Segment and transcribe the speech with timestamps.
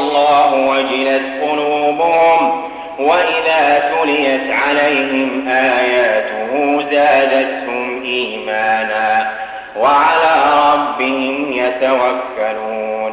[0.00, 2.62] الله وجلت قلوبهم
[2.98, 9.32] وإذا تليت عليهم آياته زادتهم إيمانا
[9.76, 10.34] وعلى
[10.74, 13.12] ربهم يتوكلون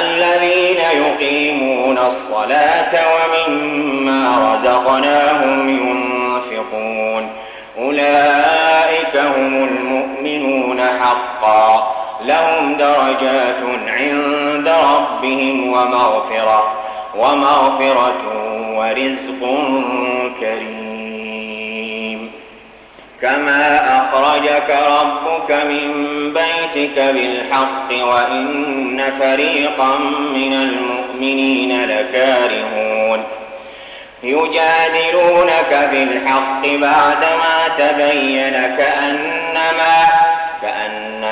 [0.00, 7.28] الذين يقيمون الصلاة ومما رزقناهم ينفقون
[7.78, 14.35] أولئك هم المؤمنون حقا لهم درجات عند
[14.96, 16.74] ربهم ومغفرة
[17.16, 18.22] ومغفرة
[18.76, 19.58] ورزق
[20.40, 22.32] كريم.
[23.22, 25.84] كما أخرجك ربك من
[26.34, 29.98] بيتك بالحق وإن فريقا
[30.34, 33.22] من المؤمنين لكارهون.
[34.22, 40.15] يجادلونك بالحق بعدما تبين كأنما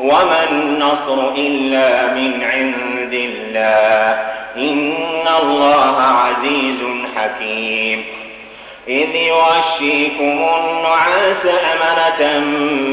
[0.00, 4.18] وما النصر إلا من عند الله.
[4.56, 6.82] إن الله عزيز
[7.16, 8.04] حكيم.
[8.88, 12.40] إذ يغشيكم النعاس أمنة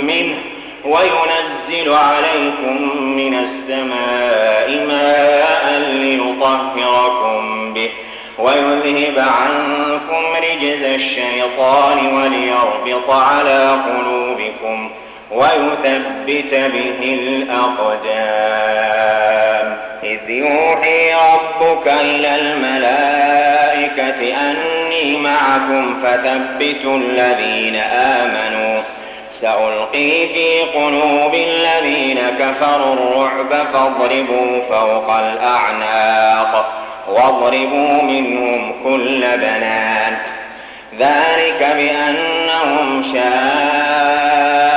[0.04, 0.38] منه
[0.86, 7.90] وينزل عليكم من السماء ماء ليطهركم به
[8.40, 14.90] ويذهب عنكم رجز الشيطان وليربط على قلوبكم
[15.32, 18.58] ويثبت به الأقدام.
[20.04, 28.82] إذ يوحي ربك إلى الملائكة أني معكم فثبتوا الذين آمنوا.
[29.32, 36.74] سألقي في قلوب الذين كفروا الرعب فاضربوا فوق الأعناق
[37.08, 40.18] واضربوا منهم كل بنان.
[41.00, 44.77] ذلك بأنهم الله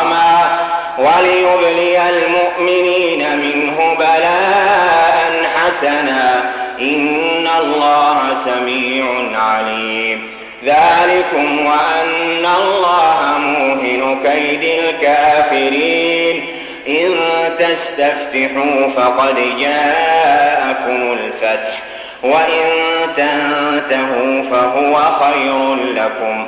[1.21, 6.53] وليبلي المؤمنين منه بلاء حسنا.
[6.79, 9.05] إن الله سميع
[9.41, 10.31] عليم.
[10.65, 16.45] ذلكم وأن الله موهن كيد الكافرين.
[16.87, 17.11] إن
[17.59, 21.81] تستفتحوا فقد جاءكم الفتح.
[22.23, 22.69] وإن
[23.15, 26.47] تنتهوا فهو خير لكم.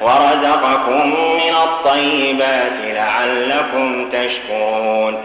[0.00, 5.18] ورزقكم من الطيبات لعلكم تشكرون.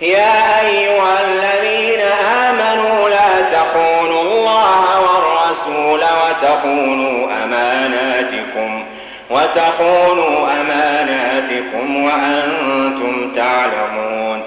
[0.00, 2.00] يا أيها الذين
[2.48, 8.84] آمنوا لا تخونوا الله والرسول وتخونوا أماناتكم
[9.30, 14.42] وتخونوا أماناتكم وأنتم تعلمون.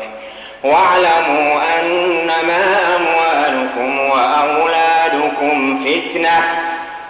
[0.64, 2.64] واعلموا أنما
[2.96, 6.73] أموالكم وأولادكم فتنة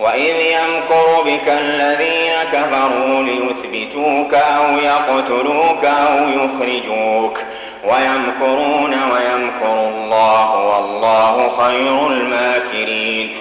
[0.00, 7.38] وإذ يمكر بك الذين كفروا ليثبتوك أو يقتلوك أو يخرجوك
[7.84, 13.36] ويمكرون ويمكر الله والله خير الماكرين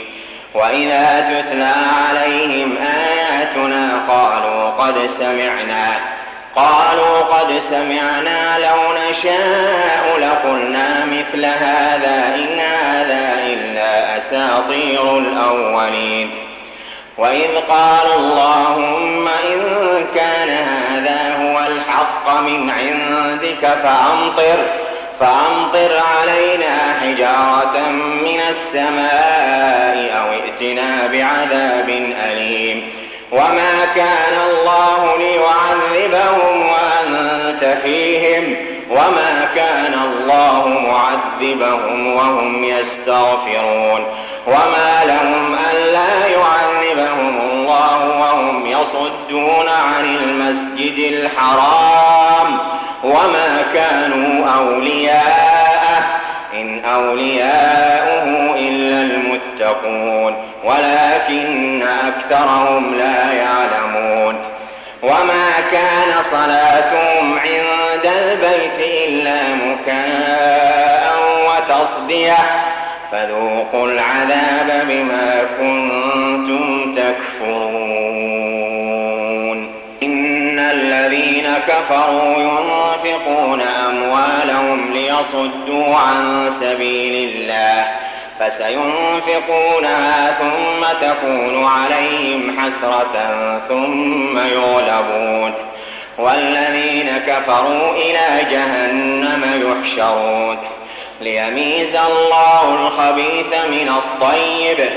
[0.53, 1.73] وإذا تتلى
[2.07, 5.93] عليهم آياتنا قالوا قد سمعنا
[6.55, 13.64] قالوا قد سمعنا لو نشاء لقلنا مثل هذا إن هذا إلا
[14.25, 16.31] أساطير الأولين.
[17.17, 19.61] وإذ قالوا اللهم إن
[20.15, 24.65] كان هذا هو الحق من عندك فأمطر
[25.19, 27.89] فأمطر علينا حجارة
[28.25, 31.89] من السماء أو ائتنا بعذاب
[32.31, 32.89] أليم.
[33.31, 36.64] وما كان الله ليعذبهم
[37.83, 38.55] فيهم
[38.91, 44.05] وما كان الله معذبهم وهم يستغفرون
[44.47, 52.57] وما لهم ألا يعذبهم الله وهم يصدون عن المسجد الحرام
[53.03, 56.03] وما كانوا أولياءه
[56.53, 64.35] إن أولياؤه إلا المتقون ولكن أكثرهم لا يعلمون
[65.03, 71.03] وما كان صلاتهم عند البيت إلا مكاء
[71.47, 72.37] وتصدية.
[73.11, 78.15] فذوقوا العذاب بما كنتم تكفرون.
[80.03, 87.87] إن الذين كفروا ينفقون أموالهم ليصدوا عن سبيل الله
[88.39, 93.15] فسينفقونها ثم تكون عليهم حسرة
[93.69, 95.53] ثم يغلبون.
[96.17, 100.57] والذين كفروا إلى جهنم يحشرون.
[101.21, 104.89] ليميز الله الخبيث من الطيب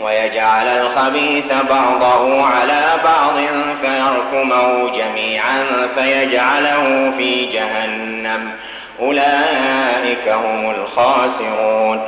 [0.00, 3.34] ويجعل الخبيث بعضه على بعض
[3.82, 5.66] فيركمه جميعا
[5.96, 8.50] فيجعله في جهنم.
[9.00, 12.02] أولئك هم الخاسرون.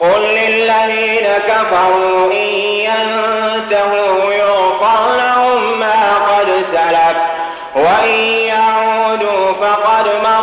[0.00, 2.48] قل للذين كفروا إن
[2.88, 7.01] ينتهوا يغفر لهم ما قد سلف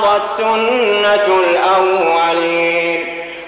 [0.10, 3.06] مضت سنة الأولين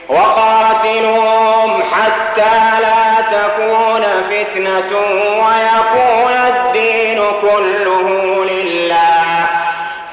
[0.10, 4.98] وقاتلوهم حتى لا تكون فتنة
[5.46, 8.08] ويكون الدين كله
[8.46, 9.48] لله.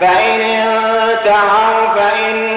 [0.00, 2.47] فإن انتهوا فإن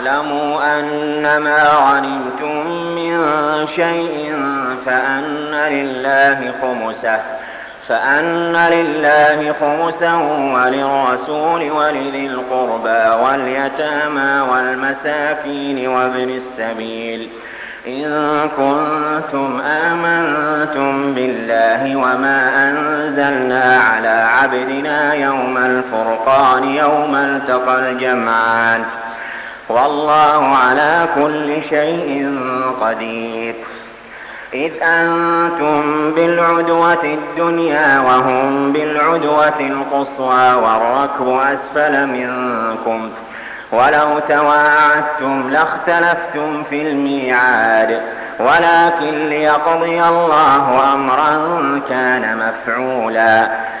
[0.00, 3.20] واعلموا أن ما غنمتم من
[3.76, 4.34] شيء
[4.86, 7.20] فأن لله خمسة
[7.88, 10.14] فأن لله خمسا
[10.54, 17.28] وللرسول ولذي القربى واليتامى والمساكين وابن السبيل.
[17.86, 28.84] إن كنتم آمنتم بالله وما أنزلنا على عبدنا يوم الفرقان يوم التقى الجمعان.
[29.70, 32.38] والله على كل شيء
[32.80, 33.54] قدير.
[34.54, 43.10] إذ أنتم بالعدوة الدنيا وهم بالعدوة القصوى والركب أسفل منكم.
[43.72, 48.00] ولو تواعدتم لاختلفتم في الميعاد.
[48.40, 51.36] ولكن ليقضي الله أمرا
[51.88, 53.50] كان مفعولا.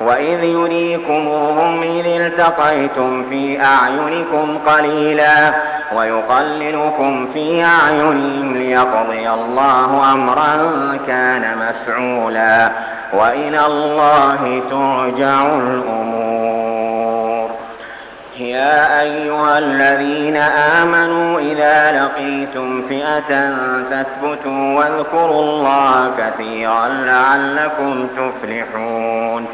[0.00, 5.54] وإذ يريكموهم إذ التقيتم في أعينكم قليلا
[5.96, 10.56] ويقللكم في أعينهم ليقضي الله أمرا
[11.06, 12.70] كان مفعولا
[13.12, 17.50] وإلى الله ترجع الأمور.
[18.38, 20.36] يا أيها الذين
[20.80, 23.56] آمنوا إذا لقيتم فئة
[23.90, 29.46] فاثبتوا واذكروا الله كثيرا لعلكم تفلحون.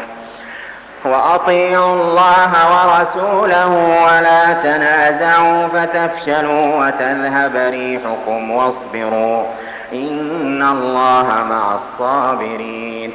[1.04, 3.68] وأطيعوا الله ورسوله
[4.04, 9.44] ولا تنازعوا فتفشلوا وتذهب ريحكم واصبروا
[9.92, 13.12] إن الله مع الصابرين.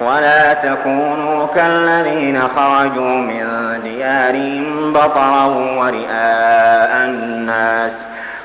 [0.00, 3.46] ولا تكونوا كالذين خرجوا من
[3.82, 5.44] ديارهم بطرا
[5.78, 7.92] ورئاء الناس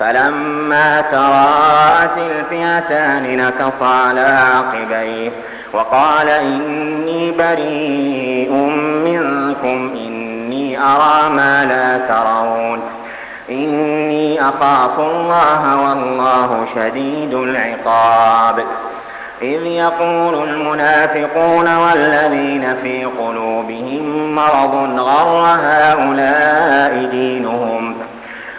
[0.00, 5.30] فلما تراءت الفئتان نكص على عقبيه
[5.72, 8.52] وقال إني بريء
[9.04, 12.80] منكم إني أرى ما لا ترون.
[13.50, 18.64] إني أخاف الله والله شديد العقاب.
[19.42, 27.95] إذ يقول المنافقون والذين في قلوبهم مرض غر هؤلاء دينهم.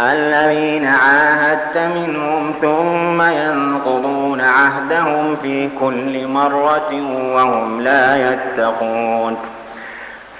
[0.00, 6.92] الذين عاهدت منهم ثم ينقضون عهدهم في كل مرة
[7.34, 9.36] وهم لا يتقون.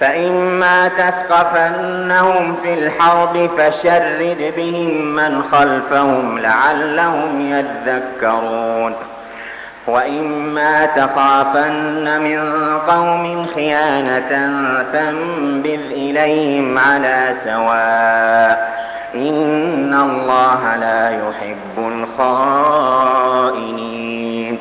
[0.00, 8.94] فإما تثقفنهم في الحرب فشرد بهم من خلفهم لعلهم يذكرون.
[9.86, 12.40] وإما تخافن من
[12.78, 14.50] قوم خيانة
[14.92, 18.81] فانبذ إليهم على سواء
[19.14, 21.78] إن الله لا يحب
[22.98, 24.58] الخائنين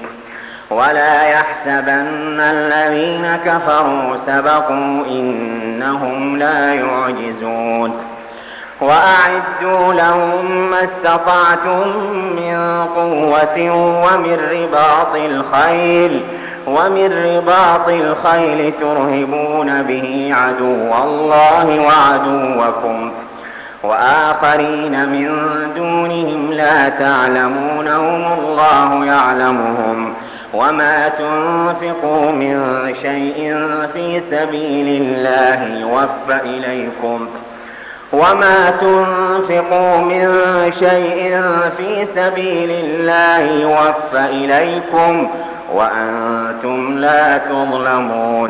[0.70, 7.93] ولا يحسبن الذين كفروا سبقوا إنهم لا يعجزون
[8.81, 11.88] وأعدوا لهم ما استطعتم
[12.36, 13.72] من قوة
[14.05, 16.22] ومن رباط الخيل
[16.67, 23.12] ومن رباط الخيل ترهبون به عدو الله وعدوكم
[23.84, 25.30] وآخرين من
[25.76, 30.14] دونهم لا تعلمونهم الله يعلمهم
[30.54, 32.56] وما تنفقوا من
[33.02, 33.58] شيء
[33.94, 37.28] في سبيل الله يوفى إليكم
[38.14, 40.28] وما تنفقوا من
[40.80, 41.42] شيء
[41.78, 45.30] في سبيل الله يوفى إليكم
[45.74, 48.50] وأنتم لا تظلمون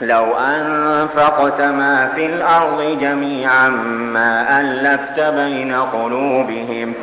[0.00, 3.68] لو أنفقت ما في الأرض جميعا
[4.14, 6.94] ما ألفت بين قلوبهم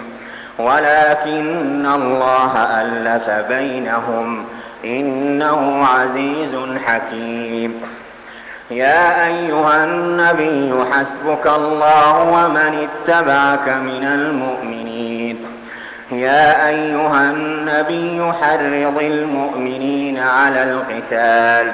[0.60, 4.46] ولكن الله ألف بينهم
[4.86, 7.82] إنه عزيز حكيم.
[8.72, 15.46] يا أيها النبي حسبك الله ومن اتبعك من المؤمنين.
[16.12, 21.74] يا أيها النبي حرض المؤمنين على القتال.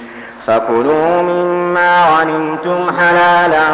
[0.47, 3.67] فكلوا مما غنمتم حلالا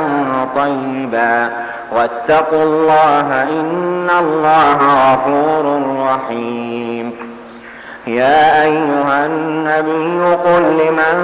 [0.56, 1.50] طيبا
[1.96, 4.78] واتقوا الله إن الله
[5.12, 7.12] غفور رحيم.
[8.08, 11.18] يا أيها النبي قل لمن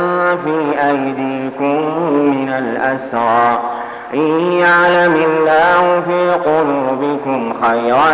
[0.43, 1.75] في أيديكم
[2.09, 3.59] من الأسرى
[4.13, 8.13] إن يعلم الله في قلوبكم خيرا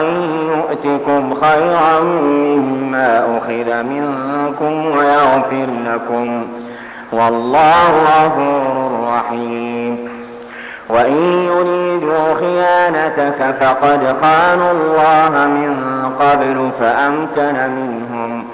[0.58, 6.48] يؤتكم خيرا مما أخذ منكم ويغفر لكم
[7.12, 10.10] والله غفور رحيم.
[10.89, 18.45] وإن يريدوا خيانتك فقد خانوا الله من قبل فأمكن منهم.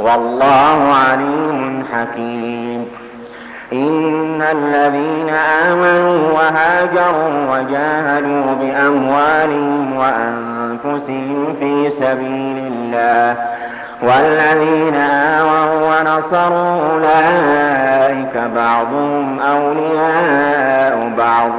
[0.00, 2.86] والله عليم حكيم.
[3.72, 5.34] إن الذين
[5.70, 13.36] آمنوا وهاجروا وجاهدوا بأموالهم وأنفسهم في سبيل الله
[14.06, 21.50] والذين آووا ونصروا أولئك بعضهم أولياء بعض.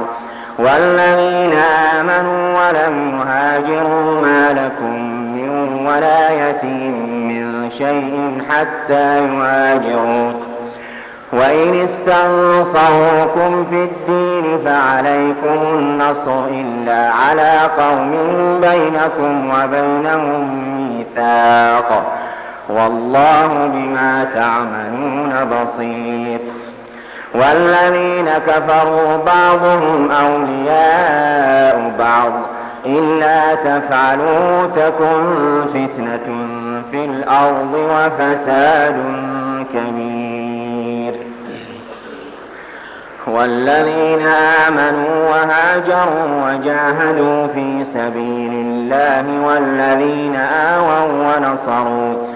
[0.58, 1.58] والذين
[1.98, 4.94] آمنوا ولم يهاجروا ما لكم
[5.36, 5.50] من
[5.86, 10.32] ولايتهم من شيء حتى يهاجروا
[11.32, 18.10] وإن استنصروكم في الدين فعليكم النصر إلا على قوم
[18.60, 22.15] بينكم وبينهم ميثاق.
[22.68, 26.40] والله بما تعملون بصير.
[27.34, 32.32] والذين كفروا بعضهم أولياء بعض.
[32.86, 36.26] إلا تفعلوا تكن فتنة
[36.90, 38.96] في الأرض وفساد
[39.74, 41.14] كبير.
[43.26, 44.26] والذين
[44.68, 52.35] آمنوا وهاجروا وجاهدوا في سبيل الله والذين آووا ونصروا